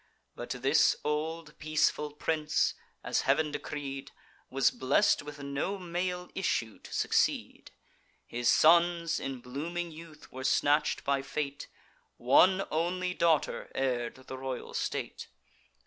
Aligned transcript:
But 0.35 0.49
this 0.49 0.95
old 1.05 1.59
peaceful 1.59 2.13
prince, 2.13 2.73
as 3.03 3.21
Heav'n 3.21 3.51
decreed, 3.51 4.09
Was 4.49 4.71
blest 4.71 5.21
with 5.21 5.43
no 5.43 5.77
male 5.77 6.27
issue 6.33 6.79
to 6.79 6.91
succeed: 6.91 7.69
His 8.25 8.49
sons 8.49 9.19
in 9.19 9.41
blooming 9.41 9.91
youth 9.91 10.31
were 10.31 10.43
snatch'd 10.43 11.03
by 11.03 11.21
fate; 11.21 11.67
One 12.17 12.63
only 12.71 13.13
daughter 13.13 13.69
heir'd 13.75 14.15
the 14.25 14.39
royal 14.39 14.73
state. 14.73 15.27